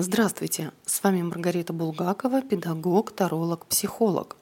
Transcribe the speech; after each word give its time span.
Здравствуйте, 0.00 0.70
с 0.86 1.02
вами 1.02 1.22
Маргарита 1.22 1.72
Булгакова, 1.72 2.40
педагог, 2.42 3.10
таролог, 3.10 3.66
психолог. 3.66 4.36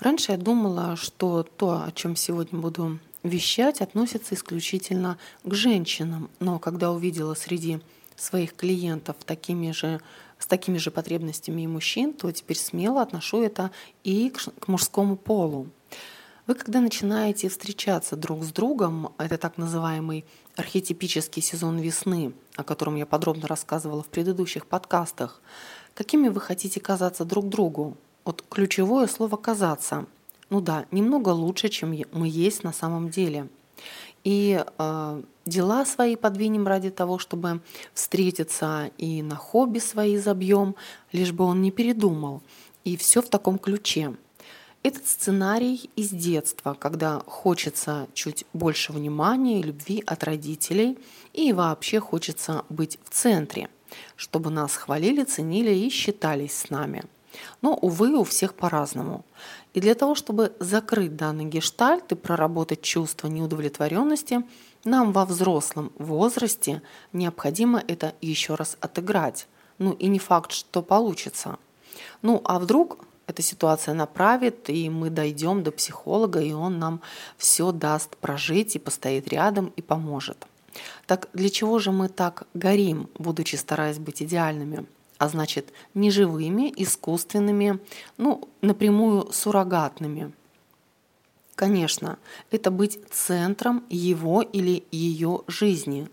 Раньше 0.00 0.32
я 0.32 0.38
думала, 0.38 0.96
что 0.96 1.42
то, 1.42 1.82
о 1.86 1.92
чем 1.92 2.16
сегодня 2.16 2.58
буду 2.58 2.98
вещать, 3.22 3.82
относится 3.82 4.34
исключительно 4.34 5.18
к 5.44 5.52
женщинам, 5.52 6.30
но 6.40 6.58
когда 6.58 6.90
увидела 6.90 7.34
среди 7.34 7.80
своих 8.16 8.56
клиентов 8.56 9.16
такими 9.26 9.72
же, 9.72 10.00
с 10.38 10.46
такими 10.46 10.78
же 10.78 10.90
потребностями 10.90 11.60
и 11.60 11.66
мужчин, 11.66 12.14
то 12.14 12.32
теперь 12.32 12.56
смело 12.56 13.02
отношу 13.02 13.42
это 13.42 13.70
и 14.04 14.30
к, 14.30 14.38
к 14.58 14.68
мужскому 14.68 15.16
полу. 15.18 15.66
Вы 16.48 16.54
когда 16.54 16.80
начинаете 16.80 17.50
встречаться 17.50 18.16
друг 18.16 18.42
с 18.42 18.52
другом, 18.52 19.12
это 19.18 19.36
так 19.36 19.58
называемый 19.58 20.24
архетипический 20.56 21.42
сезон 21.42 21.78
весны, 21.78 22.32
о 22.56 22.64
котором 22.64 22.96
я 22.96 23.04
подробно 23.04 23.46
рассказывала 23.46 24.02
в 24.02 24.06
предыдущих 24.06 24.66
подкастах, 24.66 25.42
какими 25.92 26.28
вы 26.28 26.40
хотите 26.40 26.80
казаться 26.80 27.26
друг 27.26 27.50
другу? 27.50 27.98
Вот 28.24 28.42
ключевое 28.48 29.08
слово 29.08 29.36
«казаться». 29.36 30.06
Ну 30.48 30.62
да, 30.62 30.86
немного 30.90 31.28
лучше, 31.28 31.68
чем 31.68 31.94
мы 32.12 32.28
есть 32.28 32.64
на 32.64 32.72
самом 32.72 33.10
деле. 33.10 33.48
И 34.24 34.64
э, 34.78 35.22
дела 35.44 35.84
свои 35.84 36.16
подвинем 36.16 36.66
ради 36.66 36.88
того, 36.88 37.18
чтобы 37.18 37.60
встретиться, 37.92 38.90
и 38.96 39.20
на 39.20 39.36
хобби 39.36 39.80
свои 39.80 40.16
забьем, 40.16 40.76
лишь 41.12 41.32
бы 41.32 41.44
он 41.44 41.60
не 41.60 41.70
передумал. 41.70 42.40
И 42.84 42.96
все 42.96 43.20
в 43.20 43.28
таком 43.28 43.58
ключе– 43.58 44.16
этот 44.82 45.06
сценарий 45.08 45.90
из 45.96 46.10
детства, 46.10 46.74
когда 46.78 47.20
хочется 47.26 48.06
чуть 48.14 48.44
больше 48.52 48.92
внимания 48.92 49.60
и 49.60 49.62
любви 49.62 50.02
от 50.06 50.24
родителей, 50.24 50.98
и 51.32 51.52
вообще 51.52 52.00
хочется 52.00 52.64
быть 52.68 52.98
в 53.04 53.10
центре, 53.10 53.68
чтобы 54.16 54.50
нас 54.50 54.76
хвалили, 54.76 55.24
ценили 55.24 55.74
и 55.74 55.90
считались 55.90 56.56
с 56.56 56.70
нами. 56.70 57.04
Но, 57.60 57.74
увы, 57.74 58.16
у 58.16 58.24
всех 58.24 58.54
по-разному. 58.54 59.24
И 59.74 59.80
для 59.80 59.94
того, 59.94 60.14
чтобы 60.14 60.52
закрыть 60.60 61.16
данный 61.16 61.44
гештальт 61.44 62.10
и 62.12 62.14
проработать 62.14 62.82
чувство 62.82 63.28
неудовлетворенности, 63.28 64.42
нам 64.84 65.12
во 65.12 65.24
взрослом 65.24 65.92
возрасте 65.98 66.82
необходимо 67.12 67.82
это 67.86 68.14
еще 68.20 68.54
раз 68.54 68.76
отыграть. 68.80 69.46
Ну 69.78 69.92
и 69.92 70.06
не 70.06 70.18
факт, 70.18 70.52
что 70.52 70.82
получится. 70.82 71.58
Ну 72.22 72.40
а 72.44 72.58
вдруг 72.58 72.98
эта 73.28 73.42
ситуация 73.42 73.94
направит, 73.94 74.70
и 74.70 74.88
мы 74.88 75.10
дойдем 75.10 75.62
до 75.62 75.70
психолога, 75.70 76.40
и 76.40 76.52
он 76.52 76.78
нам 76.78 77.02
все 77.36 77.72
даст 77.72 78.16
прожить 78.16 78.74
и 78.74 78.78
постоит 78.78 79.28
рядом 79.28 79.72
и 79.76 79.82
поможет. 79.82 80.46
Так 81.06 81.28
для 81.34 81.50
чего 81.50 81.78
же 81.78 81.92
мы 81.92 82.08
так 82.08 82.46
горим, 82.54 83.10
будучи 83.18 83.56
стараясь 83.56 83.98
быть 83.98 84.22
идеальными? 84.22 84.86
А 85.18 85.28
значит, 85.28 85.72
неживыми, 85.94 86.72
искусственными, 86.74 87.80
ну, 88.16 88.48
напрямую 88.62 89.30
суррогатными. 89.32 90.32
Конечно, 91.54 92.18
это 92.50 92.70
быть 92.70 92.98
центром 93.10 93.84
его 93.90 94.40
или 94.40 94.84
ее 94.90 95.42
жизни, 95.48 96.08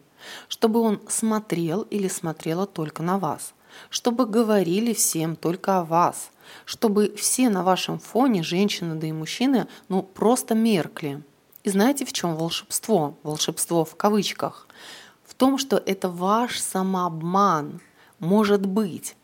чтобы 0.49 0.81
он 0.81 0.99
смотрел 1.07 1.83
или 1.83 2.09
смотрела 2.09 2.65
только 2.65 3.03
на 3.03 3.19
вас, 3.19 3.53
чтобы 3.89 4.25
говорили 4.25 4.93
всем 4.93 5.35
только 5.35 5.79
о 5.79 5.83
вас– 5.83 6.29
чтобы 6.65 7.13
все 7.15 7.49
на 7.49 7.63
вашем 7.63 7.99
фоне, 7.99 8.43
женщины 8.43 8.95
да 8.95 9.07
и 9.07 9.11
мужчины, 9.11 9.67
ну 9.89 10.03
просто 10.03 10.55
меркли. 10.55 11.23
И 11.63 11.69
знаете, 11.69 12.05
в 12.05 12.13
чем 12.13 12.35
волшебство? 12.35 13.17
Волшебство 13.23 13.85
в 13.85 13.95
кавычках. 13.95 14.67
В 15.25 15.33
том, 15.33 15.57
что 15.57 15.77
это 15.77 16.09
ваш 16.09 16.59
самообман. 16.59 17.81
Может 18.19 18.65
быть 18.65 19.15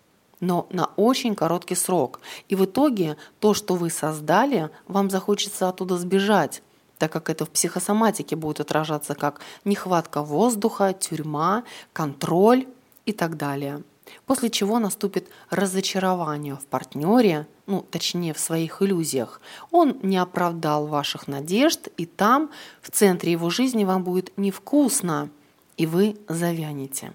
но 0.43 0.65
на 0.71 0.89
очень 0.95 1.35
короткий 1.35 1.75
срок. 1.75 2.19
И 2.49 2.55
в 2.55 2.65
итоге 2.65 3.15
то, 3.39 3.53
что 3.53 3.75
вы 3.75 3.91
создали, 3.91 4.71
вам 4.87 5.11
захочется 5.11 5.69
оттуда 5.69 5.99
сбежать, 5.99 6.63
так 6.97 7.11
как 7.11 7.29
это 7.29 7.45
в 7.45 7.51
психосоматике 7.51 8.35
будет 8.35 8.59
отражаться 8.59 9.13
как 9.13 9.41
нехватка 9.65 10.23
воздуха, 10.23 10.93
тюрьма, 10.93 11.63
контроль 11.93 12.65
и 13.05 13.13
так 13.13 13.37
далее 13.37 13.83
после 14.25 14.49
чего 14.49 14.79
наступит 14.79 15.27
разочарование 15.49 16.55
в 16.55 16.65
партнере, 16.65 17.47
ну, 17.65 17.81
точнее, 17.81 18.33
в 18.33 18.39
своих 18.39 18.81
иллюзиях. 18.81 19.41
Он 19.71 19.97
не 20.01 20.17
оправдал 20.17 20.87
ваших 20.87 21.27
надежд, 21.27 21.87
и 21.97 22.05
там, 22.05 22.49
в 22.81 22.91
центре 22.91 23.31
его 23.31 23.49
жизни, 23.49 23.83
вам 23.83 24.03
будет 24.03 24.31
невкусно, 24.37 25.29
и 25.77 25.85
вы 25.85 26.17
завянете. 26.27 27.13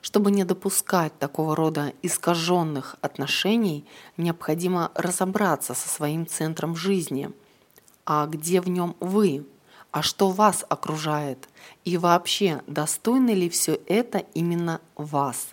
Чтобы 0.00 0.32
не 0.32 0.44
допускать 0.44 1.16
такого 1.18 1.54
рода 1.54 1.92
искаженных 2.02 2.96
отношений, 3.00 3.84
необходимо 4.16 4.90
разобраться 4.94 5.74
со 5.74 5.88
своим 5.88 6.26
центром 6.26 6.74
жизни. 6.74 7.30
А 8.04 8.26
где 8.26 8.60
в 8.60 8.68
нем 8.68 8.96
вы? 8.98 9.46
А 9.92 10.02
что 10.02 10.30
вас 10.30 10.64
окружает? 10.68 11.48
И 11.84 11.98
вообще, 11.98 12.62
достойно 12.66 13.30
ли 13.30 13.48
все 13.48 13.78
это 13.86 14.18
именно 14.34 14.80
вас? 14.96 15.48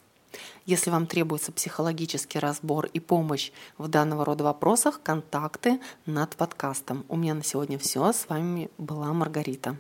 Если 0.66 0.90
вам 0.90 1.08
требуется 1.08 1.52
психологический 1.52 2.40
разбор 2.40 2.88
и 2.94 3.00
помощь 3.00 3.52
в 3.78 3.88
данного 3.88 4.26
рода 4.26 4.44
вопросах, 4.44 5.02
контакты 5.04 5.80
над 6.06 6.36
подкастом. 6.36 7.06
У 7.10 7.18
меня 7.18 7.34
на 7.34 7.44
сегодня 7.44 7.80
все. 7.80 8.12
С 8.12 8.30
вами 8.30 8.70
была 8.78 9.12
Маргарита. 9.14 9.78